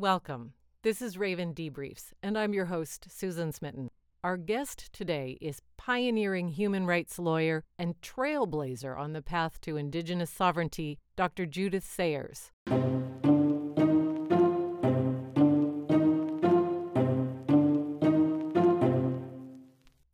[0.00, 0.52] Welcome.
[0.84, 3.90] This is Raven Debriefs, and I'm your host, Susan Smitten.
[4.22, 10.30] Our guest today is pioneering human rights lawyer and trailblazer on the path to Indigenous
[10.30, 11.46] sovereignty, Dr.
[11.46, 12.52] Judith Sayers.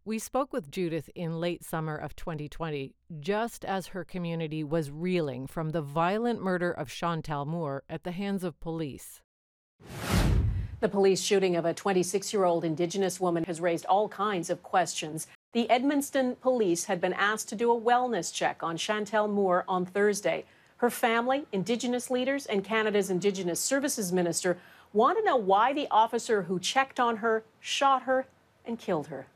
[0.06, 5.46] We spoke with Judith in late summer of 2020, just as her community was reeling
[5.46, 9.20] from the violent murder of Chantel Moore at the hands of police.
[10.84, 14.62] The police shooting of a 26 year old Indigenous woman has raised all kinds of
[14.62, 15.26] questions.
[15.54, 19.86] The Edmundston police had been asked to do a wellness check on Chantel Moore on
[19.86, 20.44] Thursday.
[20.76, 24.58] Her family, Indigenous leaders, and Canada's Indigenous Services Minister
[24.92, 28.26] want to know why the officer who checked on her shot her
[28.66, 29.26] and killed her.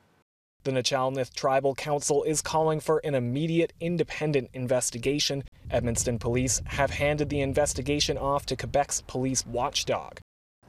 [0.65, 5.45] The Nuu-chah-nulth Tribal Council is calling for an immediate independent investigation.
[5.71, 10.21] Edmundston police have handed the investigation off to Quebec's police watchdog.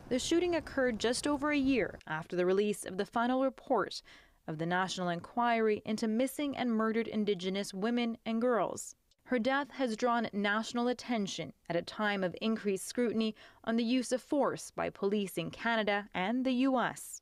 [0.09, 4.02] The shooting occurred just over a year after the release of the final report
[4.47, 8.95] of the National Inquiry into Missing and Murdered Indigenous Women and Girls.
[9.25, 14.11] Her death has drawn national attention at a time of increased scrutiny on the use
[14.11, 17.20] of force by police in Canada and the U.S.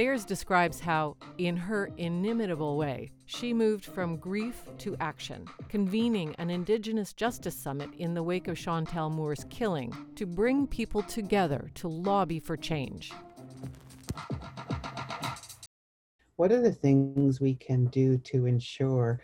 [0.00, 6.48] Sayers describes how, in her inimitable way, she moved from grief to action, convening an
[6.48, 11.88] Indigenous Justice Summit in the wake of Chantel Moore's killing to bring people together to
[11.88, 13.12] lobby for change.
[16.36, 19.20] What are the things we can do to ensure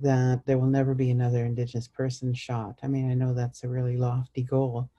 [0.00, 2.80] that there will never be another Indigenous person shot?
[2.82, 4.90] I mean, I know that's a really lofty goal,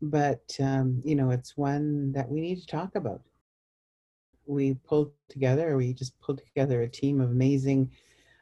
[0.00, 3.20] but um, you know, it's one that we need to talk about
[4.46, 7.90] we pulled together, we just pulled together a team of amazing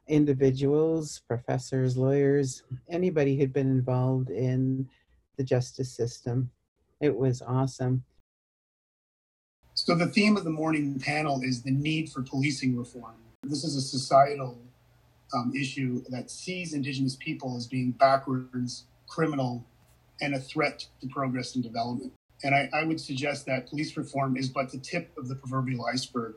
[0.06, 4.88] individuals, professors, lawyers, anybody who'd been involved in
[5.36, 6.50] the justice system.
[7.00, 8.04] It was awesome.
[9.74, 13.14] So, the theme of the morning panel is the need for policing reform.
[13.42, 14.58] This is a societal
[15.34, 19.64] um, issue that sees Indigenous people as being backwards, criminal,
[20.20, 22.12] and a threat to progress and development.
[22.42, 25.84] And I, I would suggest that police reform is but the tip of the proverbial
[25.86, 26.36] iceberg.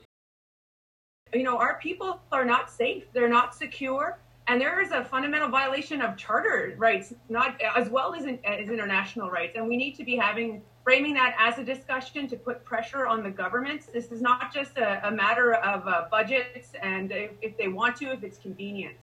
[1.33, 4.19] You know, our people are not safe, they're not secure.
[4.47, 8.67] And there is a fundamental violation of charter rights, not as well as, in, as
[8.67, 9.53] international rights.
[9.55, 13.23] And we need to be having framing that as a discussion to put pressure on
[13.23, 13.85] the governments.
[13.85, 17.95] This is not just a, a matter of uh, budgets and if, if they want
[17.97, 18.95] to, if it's convenient.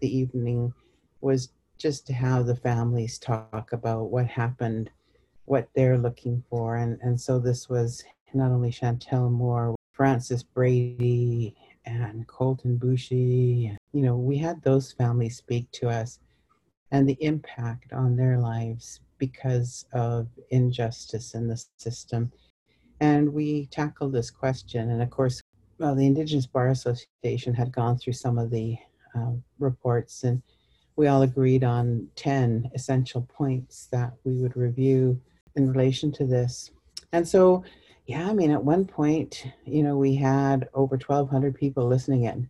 [0.00, 0.72] The evening
[1.20, 4.90] was just to have the families talk about what happened
[5.46, 6.76] what they're looking for.
[6.76, 13.74] And, and so this was not only Chantel Moore, Francis Brady, and Colten Boushie.
[13.92, 16.18] You know, we had those families speak to us
[16.90, 22.30] and the impact on their lives because of injustice in the system.
[23.00, 24.90] And we tackled this question.
[24.90, 25.40] And of course,
[25.78, 28.76] well, the Indigenous Bar Association had gone through some of the
[29.14, 30.42] uh, reports, and
[30.96, 35.20] we all agreed on 10 essential points that we would review
[35.56, 36.70] in relation to this.
[37.12, 37.64] And so,
[38.06, 42.48] yeah, I mean, at one point, you know, we had over 1,200 people listening in.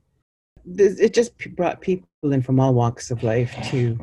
[0.64, 3.98] This, it just brought people in from all walks of life to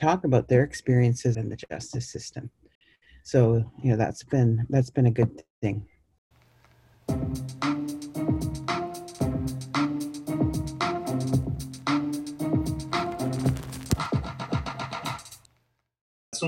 [0.00, 2.50] talk about their experiences in the justice system.
[3.22, 5.86] So, you know, that's been that's been a good thing.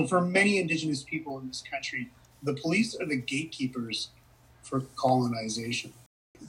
[0.07, 2.09] For many Indigenous people in this country,
[2.41, 4.09] the police are the gatekeepers
[4.61, 5.93] for colonization.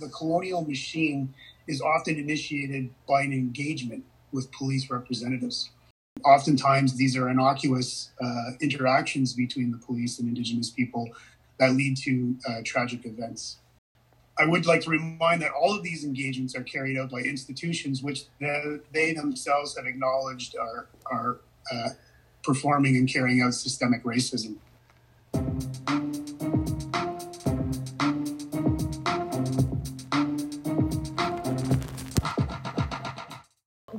[0.00, 1.34] The colonial machine
[1.68, 5.70] is often initiated by an engagement with police representatives.
[6.24, 11.08] Oftentimes, these are innocuous uh, interactions between the police and Indigenous people
[11.58, 13.58] that lead to uh, tragic events.
[14.36, 18.02] I would like to remind that all of these engagements are carried out by institutions
[18.02, 21.40] which they, they themselves have acknowledged are, are
[21.72, 21.90] uh,
[22.44, 24.56] performing and carrying out systemic racism.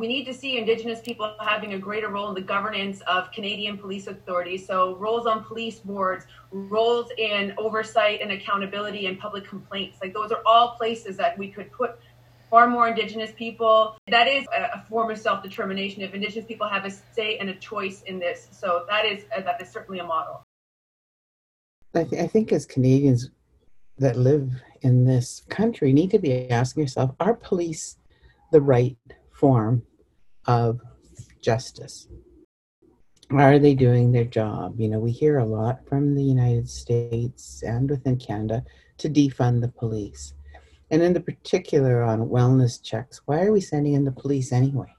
[0.06, 3.76] we need to see Indigenous people having a greater role in the governance of Canadian
[3.76, 4.68] police authorities.
[4.68, 9.98] So, roles on police boards, roles in oversight and accountability and public complaints.
[10.04, 11.98] Like, those are all places that we could put
[12.50, 13.98] far more Indigenous people.
[14.08, 16.02] That is a, form of self determination.
[16.02, 19.42] If Indigenous people have a say and a choice in this, so that is uh,
[19.42, 20.44] that is certainly a model.
[21.94, 23.30] I, th- I think as Canadians
[23.98, 24.52] that live
[24.82, 27.98] in this country need to be asking yourself: Are police
[28.52, 28.98] the right
[29.32, 29.84] form
[30.46, 30.82] of
[31.42, 32.08] justice?
[33.32, 34.80] Are they doing their job?
[34.80, 38.64] You know, we hear a lot from the United States and within Canada
[39.00, 40.34] to defund the police.
[40.92, 44.94] And in the particular on wellness checks, why are we sending in the police anyway?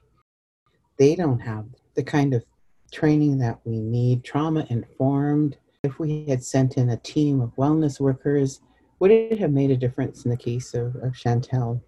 [0.97, 2.43] They don't have the kind of
[2.91, 5.57] training that we need, trauma informed.
[5.83, 8.61] If we had sent in a team of wellness workers,
[8.99, 11.81] would it have made a difference in the case of, of Chantel?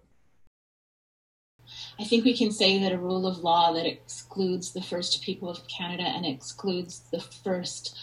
[1.98, 5.48] I think we can say that a rule of law that excludes the first people
[5.48, 7.96] of Canada and excludes the first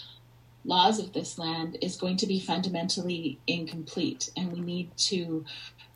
[0.64, 4.30] laws of this land is going to be fundamentally incomplete.
[4.36, 5.46] And we need to,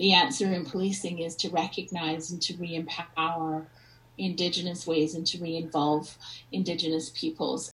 [0.01, 3.68] the answer in policing is to recognize and to re empower
[4.18, 6.18] Indigenous ways and to re involve
[6.51, 7.71] Indigenous peoples.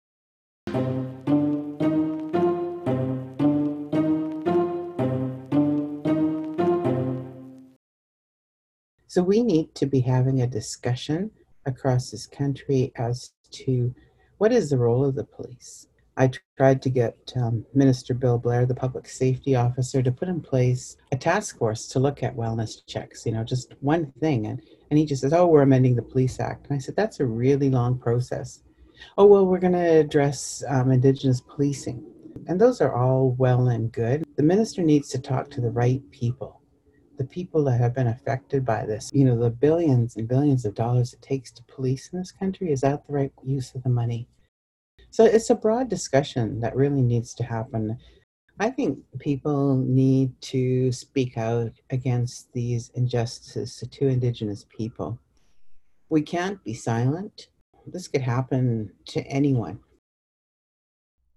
[9.08, 11.32] So we need to be having a discussion
[11.66, 13.96] across this country as to
[14.38, 15.88] what is the role of the police.
[16.22, 20.40] I tried to get um, Minister Bill Blair, the public safety officer, to put in
[20.40, 24.46] place a task force to look at wellness checks, you know, just one thing.
[24.46, 26.68] And, and he just says, oh, we're amending the Police Act.
[26.68, 28.62] And I said, that's a really long process.
[29.18, 32.06] Oh, well, we're going to address um, Indigenous policing.
[32.48, 34.24] And those are all well and good.
[34.36, 36.62] The minister needs to talk to the right people
[37.18, 40.74] the people that have been affected by this, you know, the billions and billions of
[40.74, 43.90] dollars it takes to police in this country, is that the right use of the
[43.90, 44.28] money?
[45.12, 47.98] So it's a broad discussion that really needs to happen.
[48.60, 55.20] I think people need to speak out against these injustices to Indigenous people.
[56.10, 57.48] We can't be silent.
[57.86, 59.80] This could happen to anyone.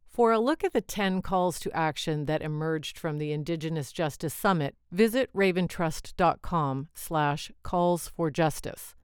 [0.09, 4.35] For a look at the 10 calls to action that emerged from the Indigenous Justice
[4.35, 8.95] Summit, visit raventrust.com slash calls for justice.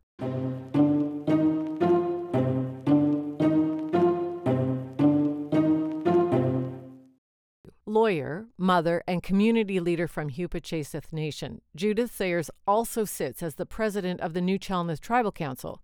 [8.10, 14.20] Lawyer, mother, and community leader from Hupacasath Nation, Judith Sayers also sits as the president
[14.20, 15.80] of the Nuu-chah-nulth Tribal Council,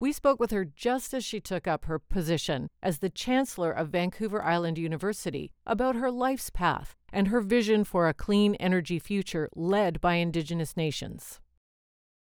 [0.00, 3.90] we spoke with her just as she took up her position as the Chancellor of
[3.90, 9.50] Vancouver Island University about her life's path and her vision for a clean energy future
[9.54, 11.38] led by Indigenous nations.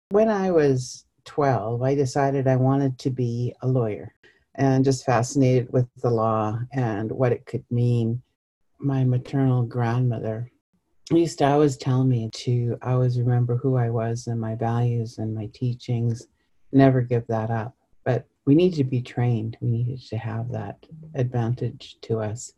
[0.10, 4.14] When I was 12, I decided I wanted to be a lawyer
[4.56, 8.22] and just fascinated with the law and what it could mean.
[8.79, 10.51] My maternal grandmother
[11.12, 15.33] used to always tell me to always remember who I was and my values and
[15.33, 16.27] my teachings
[16.71, 17.75] never give that up.
[18.03, 19.57] But we need to be trained.
[19.62, 20.77] We needed to have that
[21.15, 22.53] advantage to us.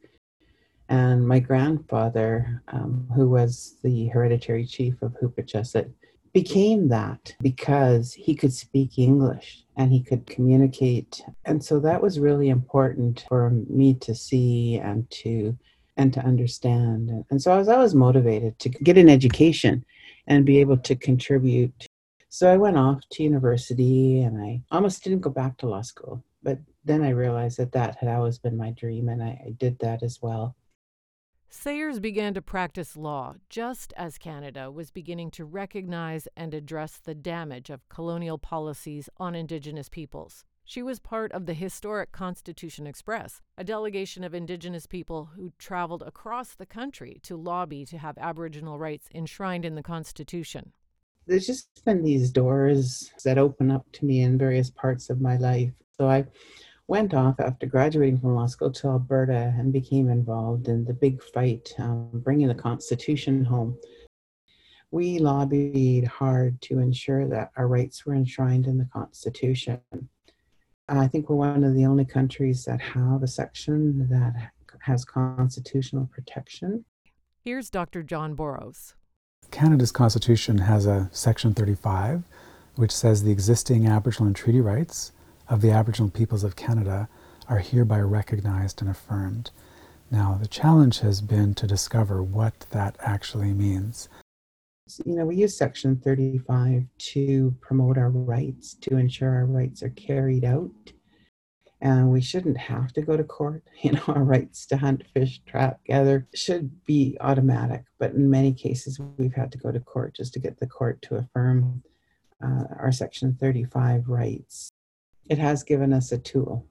[0.90, 5.92] And my grandfather, um, who was the hereditary chief of Hupacasath,
[6.34, 11.24] became that because he could speak English and he could communicate.
[11.46, 15.58] And so that was really important for me to see and to
[16.00, 17.12] and to understand.
[17.30, 19.86] And so I was always motivated to get an education
[20.26, 21.88] and be able to contribute
[22.32, 26.24] so I went off to university and I almost didn't go back to law school.
[26.44, 29.80] But then I realized that that had always been my dream and I, I did
[29.80, 30.56] that as well.
[31.50, 37.16] Sayers began to practice law just as Canada was beginning to recognize and address the
[37.16, 40.46] damage of colonial policies on Indigenous peoples.
[40.70, 46.04] She was part of the historic Constitution Express, a delegation of Indigenous people who traveled
[46.04, 50.74] across the country to lobby to have Aboriginal rights enshrined in the Constitution
[51.26, 55.38] there's just been these doors that open up to me in various parts of my
[55.38, 55.72] life.
[55.96, 56.26] So I
[56.88, 61.22] went off after graduating from law school to Alberta and became involved in the big
[61.22, 63.78] fight, um, bringing the Constitution home.
[64.90, 69.80] We lobbied hard to ensure that our rights were enshrined in the Constitution.
[70.98, 76.10] I think we're one of the only countries that have a section that has constitutional
[76.12, 76.86] protection.
[77.44, 78.02] Here's Dr.
[78.02, 78.96] John Borrows.
[79.52, 82.24] Canada's Constitution has a Section 35,
[82.76, 85.12] which says the existing Aboriginal and treaty rights
[85.48, 87.10] of the Aboriginal peoples of Canada
[87.48, 89.52] are hereby recognized and affirmed.
[90.12, 94.10] Now, the challenge has been to discover what that actually means.
[95.06, 99.90] You know, we use Section 35 to promote our rights, to ensure our rights are
[99.90, 100.72] carried out.
[101.82, 103.64] and we shouldn't have to go to court.
[103.84, 108.52] You know, our rights to hunt, fish, trap, gather should be automatic, but in many
[108.54, 111.82] cases, we've had to go to court just to get the court to affirm
[112.44, 114.70] uh, our Section 35 rights.
[115.30, 116.66] It has given us a tool,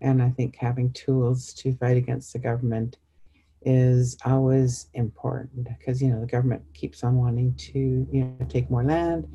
[0.00, 2.96] and I think having tools to fight against the government
[3.62, 8.70] is always important because you know the government keeps on wanting to you know take
[8.70, 9.28] more land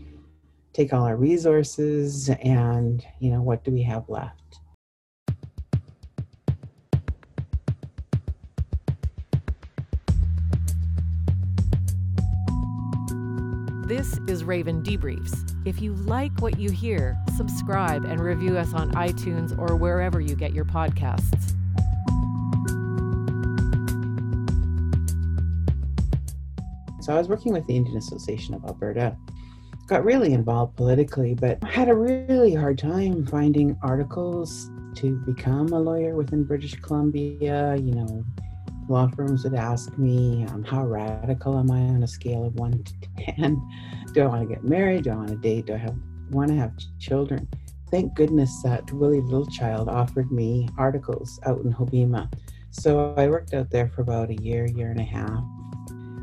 [0.74, 4.60] take all our resources and you know what do we have left
[13.88, 15.56] This is Raven Debriefs.
[15.64, 20.36] If you like what you hear, subscribe and review us on iTunes or wherever you
[20.36, 21.35] get your podcasts.
[27.06, 29.16] So I was working with the Indian Association of Alberta.
[29.86, 35.80] Got really involved politically, but had a really hard time finding articles to become a
[35.80, 37.76] lawyer within British Columbia.
[37.76, 38.26] You know,
[38.90, 42.84] law firms would ask me, um, how radical am I on a scale of one
[42.84, 42.94] to
[43.36, 43.62] 10?
[44.14, 45.04] Do I want to get married?
[45.04, 45.68] Do I want to date?
[45.68, 45.96] Do I have,
[46.32, 47.48] want to have children?
[47.92, 52.34] Thank goodness that Willie Littlechild offered me articles out in Hobbema.
[52.72, 55.44] So I worked out there for about a year, year and a half.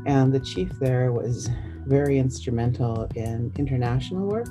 [0.05, 1.49] And the chief there was
[1.85, 4.49] very instrumental in international work.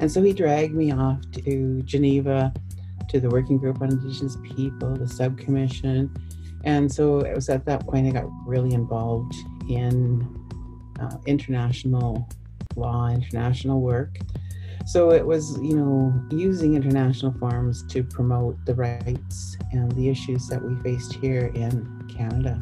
[0.00, 2.52] And so he dragged me off to Geneva,
[3.08, 6.10] to the Working Group on Indigenous People, the subcommission,
[6.64, 9.34] and so it was at that point I got really involved
[9.68, 10.26] in
[11.00, 12.28] uh, international
[12.76, 14.18] law, international work.
[14.86, 20.48] So it was, you know, using international forums to promote the rights and the issues
[20.48, 22.60] that we faced here in Canada.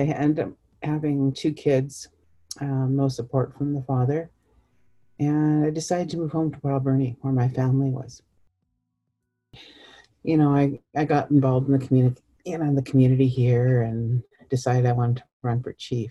[0.00, 0.52] I ended up
[0.82, 2.08] having two kids
[2.60, 4.30] um, no support from the father.
[5.18, 8.22] And I decided to move home to Alberni, where my family was.
[10.22, 14.22] You know, I, I got involved in the community, know, in the community here and
[14.48, 16.10] decided I wanted to run for chief.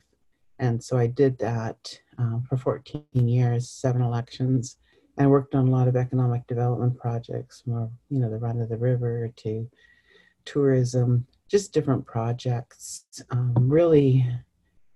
[0.60, 4.78] And so I did that uh, for 14 years, seven elections,
[5.18, 8.70] and worked on a lot of economic development projects, from you know the run of
[8.70, 9.70] the river to
[10.46, 13.06] tourism, just different projects.
[13.32, 14.26] Um, really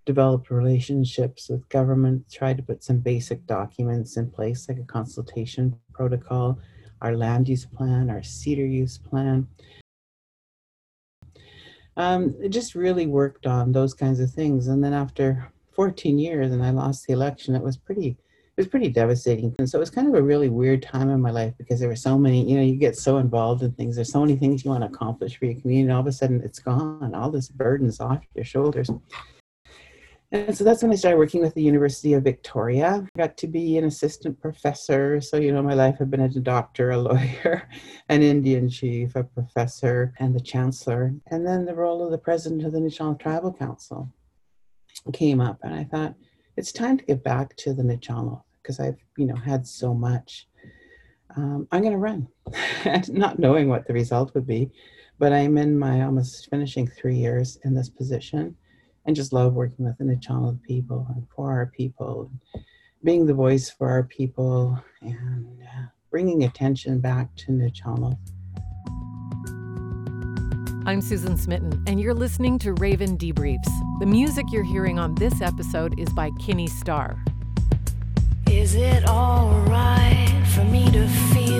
[0.05, 5.77] developed relationships with government, tried to put some basic documents in place, like a consultation
[5.93, 6.59] protocol,
[7.01, 9.47] our land use plan, our cedar use plan.
[11.95, 14.67] Um, just really worked on those kinds of things.
[14.67, 18.17] And then after 14 years and I lost the election, it was pretty
[18.57, 19.53] was pretty devastating.
[19.57, 21.89] And so it was kind of a really weird time in my life because there
[21.89, 23.95] were so many, you know, you get so involved in things.
[23.95, 25.83] There's so many things you want to accomplish for your community.
[25.83, 27.15] And all of a sudden it's gone.
[27.15, 28.89] All this burden's off your shoulders.
[30.31, 33.05] And so that's when I started working with the University of Victoria.
[33.05, 35.21] I got to be an assistant professor.
[35.21, 37.69] So, you know, my life had been a doctor, a lawyer,
[38.09, 41.13] an Indian chief, a professor, and the chancellor.
[41.27, 44.11] And then the role of the president of the Nuu-chah-nulth Tribal Council
[45.13, 45.59] came up.
[45.61, 46.15] And I thought,
[46.57, 50.47] it's time to get back to the Nuu-chah-nulth because I've, you know, had so much.
[51.35, 52.27] Um, I'm going to run,
[53.09, 54.71] not knowing what the result would be.
[55.19, 58.55] But I'm in my almost finishing three years in this position
[59.05, 62.31] and just love working with the Nuu-chah-nulth people and for our people,
[63.03, 68.17] being the voice for our people, and uh, bringing attention back to Nuu-chah-nulth.
[70.85, 73.69] I'm Susan Smitten, and you're listening to Raven Debriefs.
[74.01, 77.23] The music you're hearing on this episode is by Kinnie Starr.
[78.51, 81.52] Is it alright for me to feel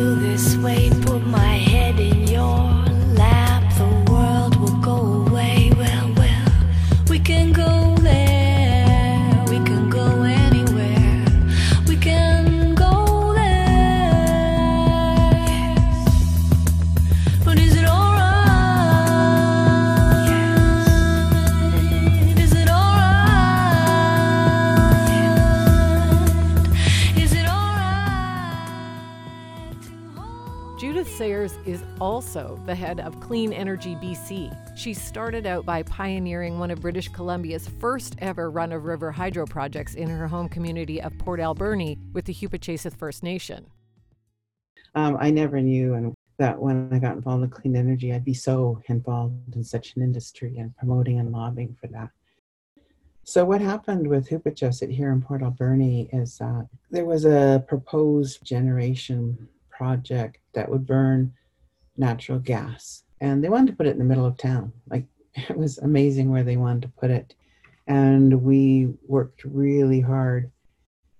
[32.74, 34.51] the head of Clean Energy BC.
[34.75, 39.46] She started out by pioneering one of British Columbia's first ever run of river hydro
[39.46, 43.68] projects in her home community of Port Alberni with the Hupacasath First Nation.
[44.96, 48.82] Um, I never knew that when I got involved in clean energy, I'd be so
[48.88, 52.10] involved in such an industry and promoting and lobbying for that.
[53.24, 58.44] So what happened with Hupacasath here in Port Alberni is that there was a proposed
[58.44, 61.34] generation project that would burn
[61.98, 63.04] natural gas.
[63.22, 64.74] And they wanted to put it in the middle of town.
[64.90, 67.36] Like it was amazing where they wanted to put it.
[67.88, 70.52] And we worked really hard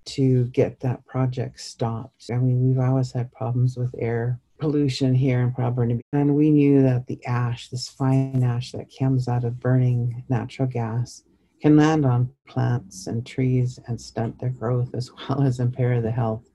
[0.06, 2.30] to get that project stopped.
[2.32, 5.78] I mean, we've always had problems with air pollution here in Proud
[6.14, 10.68] And we knew that the ash, this fine ash that comes out of burning natural
[10.68, 11.24] gas,
[11.62, 16.12] can land on plants and trees and stunt their growth as well as impair the
[16.12, 16.50] health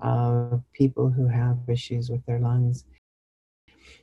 [0.00, 2.84] of people who have issues with their lungs.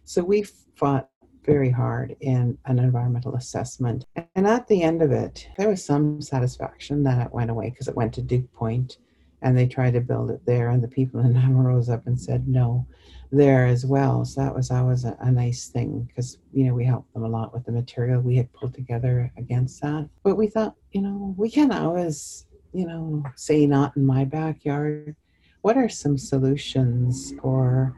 [0.10, 0.42] So we
[0.76, 1.08] fought
[1.46, 4.08] very hard in an environmental assessment.
[4.34, 7.88] And at the end of it, there was some satisfaction that it went away because
[7.88, 8.98] it went to Duke Point
[9.44, 10.70] and they tried to build it there.
[10.70, 12.88] And the people in Nanaimo rose up and said no
[13.32, 14.26] there as well.
[14.26, 17.30] So that was always a, a nice thing because, you know, we helped them a
[17.30, 20.10] lot with the material we had pulled together against that.
[20.24, 25.16] But we thought, you know, we can't always, you know, say not in my backyard.
[25.62, 27.96] What are some solutions for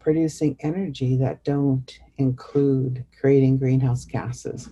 [0.00, 4.70] producing energy that don't include creating greenhouse gases?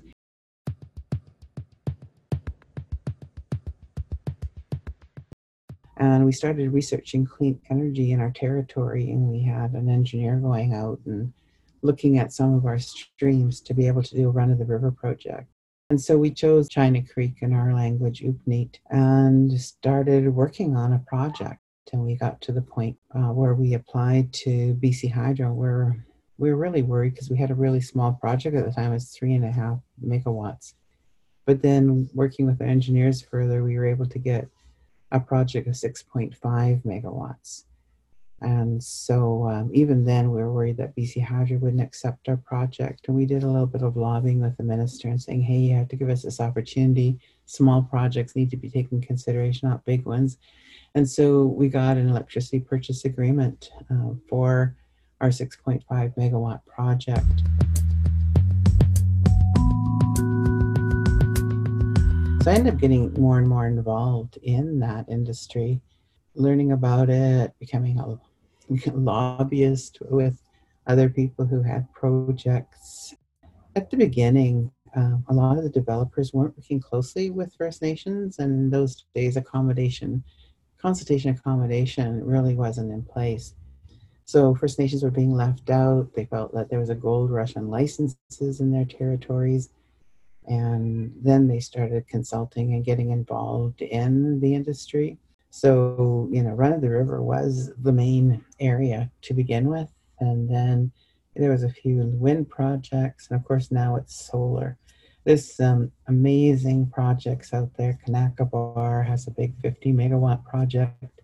[5.97, 10.75] and we started researching clean energy in our territory and we had an engineer going
[10.75, 11.33] out and
[11.83, 14.64] looking at some of our streams to be able to do a run of the
[14.64, 15.49] river project
[15.90, 20.99] and so we chose china creek in our language Upnit, and started working on a
[21.00, 21.61] project
[21.92, 26.04] and we got to the point uh, where we applied to bc hydro where
[26.38, 28.94] we were really worried because we had a really small project at the time it
[28.94, 30.74] was three and a half megawatts
[31.46, 34.48] but then working with the engineers further we were able to get
[35.12, 36.36] a project of 6.5
[36.84, 37.64] megawatts.
[38.42, 43.08] And so um, even then, we were worried that BC Hydro wouldn't accept our project.
[43.08, 45.74] And we did a little bit of lobbying with the minister and saying, hey, you
[45.74, 47.18] have to give us this opportunity.
[47.46, 50.36] Small projects need to be taken consideration, not big ones.
[50.96, 54.74] And so we got an electricity purchase agreement uh, for
[55.20, 55.84] our 6.5
[56.16, 57.26] megawatt project.
[62.42, 65.82] So I ended up getting more and more involved in that industry,
[66.34, 68.18] learning about it, becoming a
[68.94, 70.40] lobbyist with
[70.86, 73.14] other people who had projects.
[73.74, 78.38] At the beginning, um, a lot of the developers weren't working closely with First Nations,
[78.38, 80.24] and in those days, accommodation,
[80.80, 83.54] consultation accommodation really wasn't in place.
[84.25, 86.12] So First Nations were being left out.
[86.15, 89.71] They felt that there was a gold rush on licenses in their territories
[90.47, 95.19] and then they started consulting and getting involved in the industry.
[95.50, 99.89] So, you know, Run of the River was the main area to begin with.
[100.21, 100.93] And then
[101.34, 104.78] there was a few wind projects, and of course now it's solar.
[105.26, 107.99] There's some amazing projects out there.
[108.04, 111.21] Kanaka Bar has a big 50 megawatt project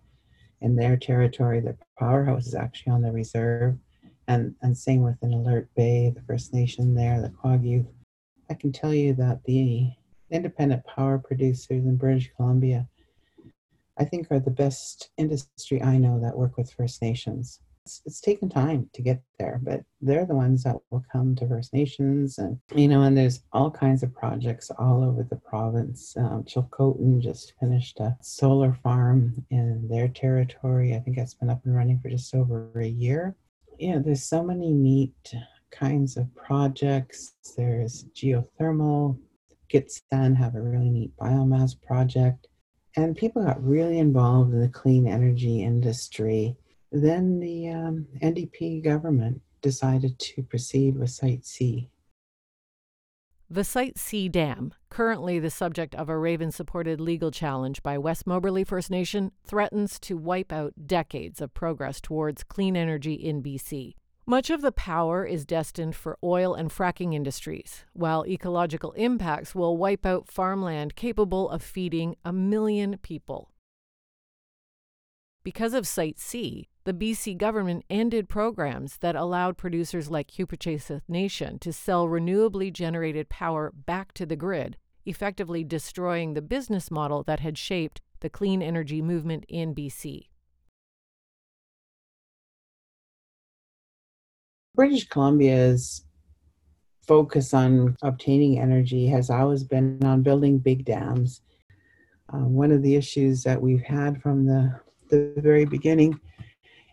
[0.60, 1.60] in their territory.
[1.60, 3.78] The powerhouse is actually on the reserve.
[4.26, 7.86] And, and same with an Alert Bay, the First Nation there, the Quag
[8.50, 9.92] I can tell you that the
[10.32, 12.88] independent power producers in British Columbia,
[13.96, 17.60] I think, are the best industry I know that work with First Nations.
[17.84, 21.48] It's, it's taken time to get there, but they're the ones that will come to
[21.48, 26.16] First Nations, and you know, and there's all kinds of projects all over the province.
[26.16, 30.94] Um, Chilcotin just finished a solar farm in their territory.
[30.94, 33.36] I think it's been up and running for just over a year.
[33.78, 35.34] Yeah, there's so many neat
[35.72, 37.34] kinds of projects.
[37.56, 39.18] There's geothermal.
[39.72, 42.46] Gitxsan have a really neat biomass project.
[42.94, 46.56] And people got really involved in the clean energy industry.
[46.92, 51.88] Then the um, NDP government decided to proceed with Site C.
[53.48, 58.26] The Site C Dam, currently the subject of a Raven supported legal challenge by West
[58.26, 63.94] Moberly First Nation, threatens to wipe out decades of progress towards clean energy in BC.
[64.26, 69.76] Much of the power is destined for oil and fracking industries, while ecological impacts will
[69.76, 73.50] wipe out farmland capable of feeding a million people.
[75.42, 81.60] Because of Site C, the BC government ended programs that allowed producers like Hupacasath Nation
[81.60, 87.38] to sell renewably generated power back to the grid, effectively destroying the business model that
[87.38, 90.26] had shaped the clean energy movement in BC.
[94.74, 96.04] British Columbia's
[97.06, 101.42] focus on obtaining energy has always been on building big dams.
[102.32, 106.18] Uh, one of the issues that we've had from the, the very beginning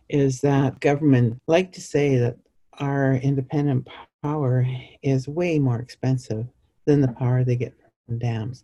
[0.09, 2.37] is that government like to say that
[2.79, 3.87] our independent
[4.23, 4.65] power
[5.01, 6.47] is way more expensive
[6.85, 7.73] than the power they get
[8.07, 8.63] from dams.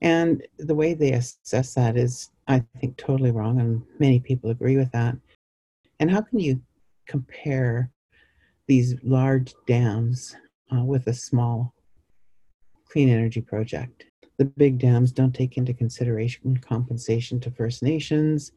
[0.00, 4.76] And the way they assess that is, I think, totally wrong, and many people agree
[4.76, 5.16] with that.
[6.00, 6.60] And how can you
[7.06, 7.90] compare
[8.66, 10.36] these large dams
[10.74, 11.74] uh, with a small
[12.88, 14.04] clean energy project.
[14.38, 18.52] The big dams don't take into consideration compensation to First Nations.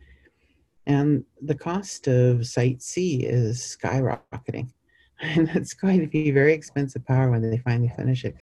[0.87, 4.69] And the cost of Site C is skyrocketing.
[5.21, 8.35] And it's going to be very expensive power when they finally finish it.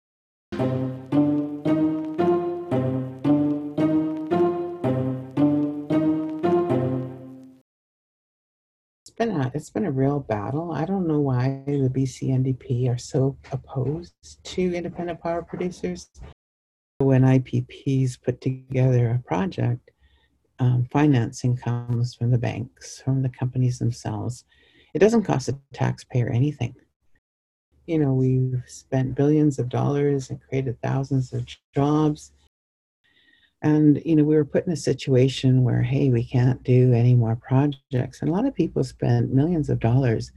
[9.02, 10.72] It's been a it's been a real battle.
[10.72, 14.14] I don't know why the BC NDP are so opposed
[14.46, 16.10] to independent power producers.
[17.00, 19.92] When IPPs put together a project,
[20.62, 24.46] um, financing comes from the banks, from the companies themselves.
[24.94, 26.76] It doesn't cost the taxpayer anything.
[27.88, 32.32] You know, we've spent billions of dollars and created thousands of jobs.
[33.64, 37.16] And, you know, we were put in a situation where, hey, we can't do any
[37.16, 38.22] more projects.
[38.22, 40.32] And a lot of people spent millions of dollars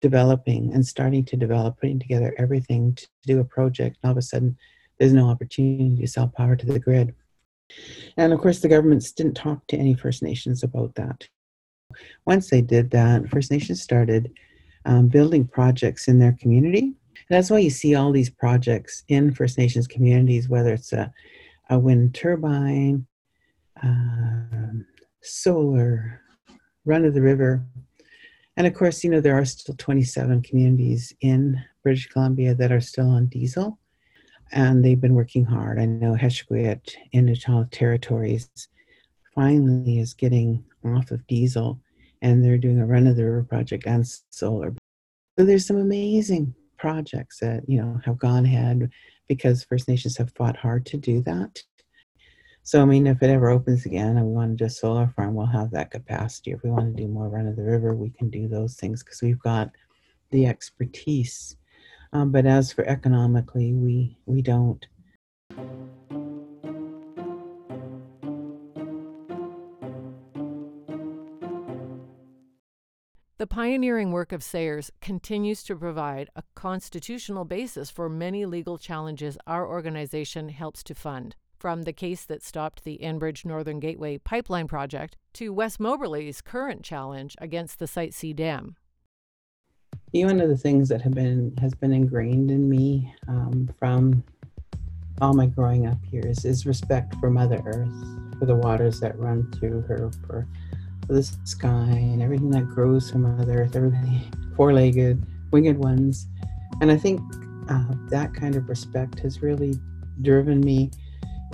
[0.00, 3.98] developing and starting to develop, putting together everything to do a project.
[4.02, 4.56] And all of a sudden,
[4.98, 7.14] there's no opportunity to sell power to the grid.
[8.16, 11.28] And of course, the governments didn't talk to any First Nations about that.
[12.26, 14.32] Once they did that, First Nations started
[14.84, 16.94] um, building projects in their community.
[17.30, 21.12] That's why you see all these projects in First Nations communities, whether it's a
[21.70, 23.06] a wind turbine,
[23.82, 24.86] um,
[25.22, 26.20] solar,
[26.84, 27.64] run of the river.
[28.56, 32.80] And of course, you know, there are still 27 communities in British Columbia that are
[32.80, 33.78] still on diesel,
[34.52, 35.78] and they've been working hard.
[35.78, 38.48] I know Hesquiaht in Nuu-chah-nulth territories
[39.34, 41.80] finally is getting off of diesel,
[42.20, 44.74] and they're doing a run of the river project and solar.
[45.38, 48.90] So there's some amazing projects that, you know, have gone ahead
[49.28, 51.62] because First Nations have fought hard to do that.
[52.64, 55.12] So, I mean, if it ever opens again and we want to do a solar
[55.16, 56.52] farm, we'll have that capacity.
[56.52, 59.02] If we want to do more run of the river, we can do those things
[59.02, 59.70] because we've got
[60.30, 61.56] the expertise.
[62.12, 64.86] Um, but as for economically, we we don't.
[73.38, 79.36] The pioneering work of Sayers continues to provide a constitutional basis for many legal challenges
[79.48, 84.68] our organization helps to fund, from the case that stopped the Enbridge Northern Gateway pipeline
[84.68, 88.76] project to West Moberly's current challenge against the Site C Dam.
[90.14, 94.22] One of the things that have been has been ingrained in me um, from
[95.22, 99.50] all my growing up years is respect for Mother Earth, for the waters that run
[99.52, 100.46] through her, for
[101.08, 104.20] the sky and everything that grows from Mother Earth, everything
[104.56, 106.28] four legged, winged ones.
[106.82, 107.20] And I think
[107.70, 109.74] uh, that kind of respect has really
[110.20, 110.90] driven me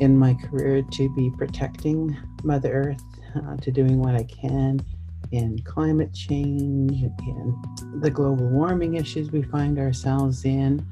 [0.01, 3.03] in my career to be protecting Mother Earth,
[3.37, 4.85] uh, to doing what I can
[5.33, 10.85] in climate change, in the global warming issues we find ourselves in.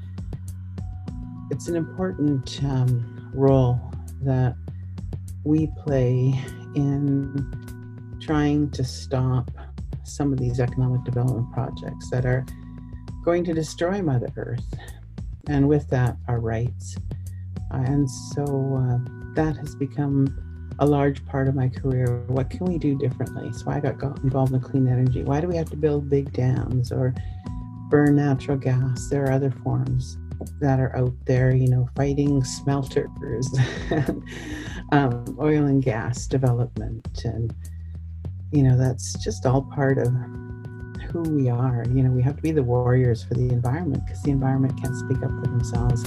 [1.51, 3.79] It's an important um, role
[4.23, 4.55] that
[5.43, 6.39] we play
[6.75, 9.49] in trying to stop
[10.03, 12.45] some of these economic development projects that are
[13.23, 14.73] going to destroy Mother Earth,
[15.47, 16.97] and with that, our rights.
[17.71, 20.46] And so uh, that has become
[20.79, 22.23] a large part of my career.
[22.27, 23.51] What can we do differently?
[23.53, 25.23] So I got, involved in clean energy.
[25.23, 27.13] Why do we have to build big dams or
[27.89, 29.09] burn natural gas?
[29.09, 30.17] There are other forms
[30.59, 33.47] that are out there, you know, fighting smelters,
[34.91, 37.53] um, oil and gas development, and
[38.51, 40.13] you know, that's just all part of
[41.11, 41.85] who we are.
[41.89, 44.95] You know, we have to be the warriors for the environment because the environment can't
[44.95, 46.03] speak up for themselves.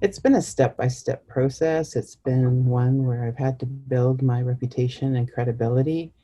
[0.00, 1.94] It's been a step by step process.
[1.94, 6.14] It's been one where I've had to build my reputation and credibility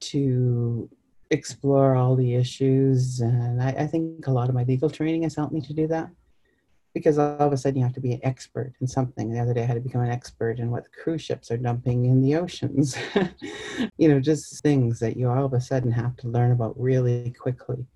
[0.00, 0.88] to
[1.30, 3.20] explore all the issues.
[3.20, 5.86] And I, I, think a lot of my legal training has helped me to do
[5.86, 6.10] that
[6.92, 9.32] because all of a sudden you have to be an expert in something.
[9.32, 12.04] The other day I had to become an expert in what cruise ships are dumping
[12.04, 12.98] in the oceans.
[13.96, 17.34] you know, just things that you all of a sudden have to learn about really
[17.38, 17.86] quickly.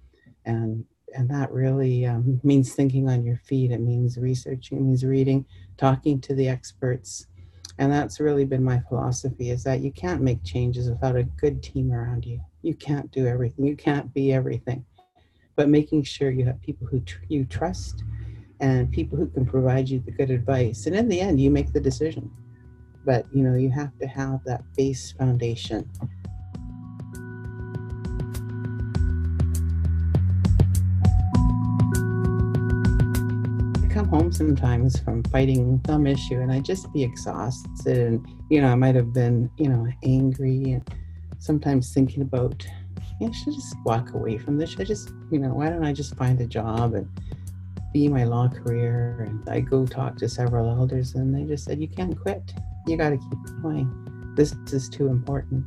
[0.46, 3.70] And and that really um, means thinking on your feet.
[3.70, 4.78] It means researching.
[4.78, 5.46] It means reading,
[5.76, 7.26] talking to the experts,
[7.78, 11.62] and that's really been my philosophy: is that you can't make changes without a good
[11.62, 12.40] team around you.
[12.62, 13.64] You can't do everything.
[13.64, 14.84] You can't be everything.
[15.56, 18.02] But making sure you have people who tr- you trust
[18.60, 20.86] and people who can provide you the good advice.
[20.86, 22.30] And in the end you make the decision.
[23.04, 25.88] But you know you have to have that base foundation
[34.24, 38.74] home sometimes from fighting some issue and I'd just be exhausted and you know I
[38.74, 40.94] might have been you know angry and
[41.44, 42.66] sometimes thinking about,
[43.20, 44.70] know, should I just walk away from this?
[44.70, 47.06] Should I just, you know, why don't I just find a job and
[47.92, 49.26] be my law career?
[49.28, 52.54] And I go talk to several elders, and they just said, you can't quit.
[52.86, 54.32] You got to keep going.
[54.36, 55.64] This is too important.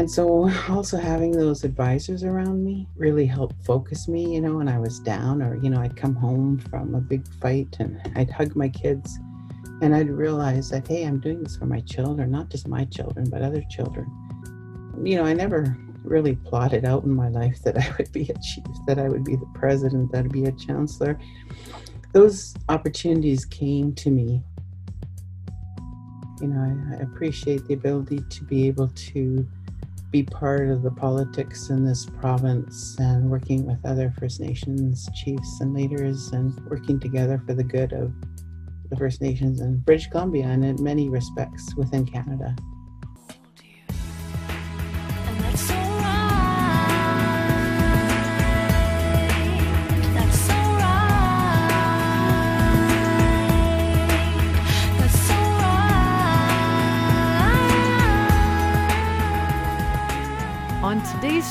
[0.00, 4.66] And so, also having those advisors around me really helped focus me, you know, when
[4.66, 8.30] I was down, or, you know, I'd come home from a big fight and I'd
[8.30, 9.18] hug my kids
[9.82, 13.28] and I'd realize that, hey, I'm doing this for my children, not just my children,
[13.28, 14.10] but other children.
[15.04, 18.38] You know, I never really plotted out in my life that I would be a
[18.38, 21.18] chief, that I would be the president, that I'd be a chancellor.
[22.12, 24.42] Those opportunities came to me.
[26.40, 29.46] You know, I, I appreciate the ability to be able to
[30.10, 35.60] be part of the politics in this province and working with other First Nations chiefs
[35.60, 38.12] and leaders and working together for the good of
[38.90, 42.56] the First Nations in British Columbia and in many respects within Canada.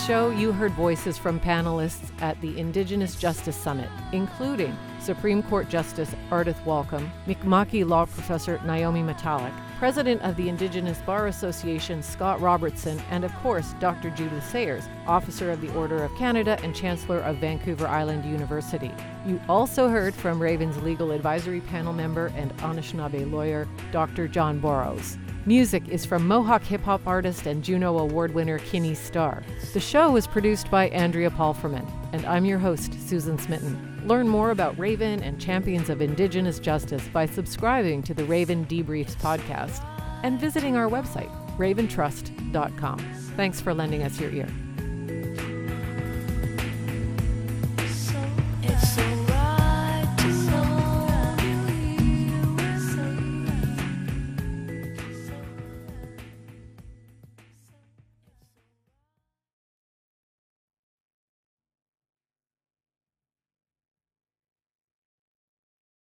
[0.10, 6.13] Show, you heard voices from panelists at the Indigenous Justice Summit, including Supreme Court Justice
[6.29, 13.01] Ardith Walkem, Mi'kmaq Law Professor Naiomi Metallic, President of the Indigenous Bar Association Scott Robertson,
[13.09, 14.09] and of course, Dr.
[14.09, 18.91] Judith Sayers, Officer of the Order of Canada and Chancellor of Vancouver Island University.
[19.25, 24.27] You also heard from Raven's Legal Advisory Panel member and Anishinaabe lawyer, Dr.
[24.27, 25.17] John Borrows.
[25.45, 29.41] Music is from Mohawk hip hop artist and Juno Award winner Kinnie Starr.
[29.73, 33.88] The show was produced by Andrea Palferman, and I'm your host, Susan Smitten.
[34.05, 39.15] Learn more about Raven and champions of Indigenous justice by subscribing to the Raven Debriefs
[39.15, 39.85] podcast
[40.23, 42.99] and visiting our website, raventrust.com.
[43.35, 44.49] Thanks for lending us your ear.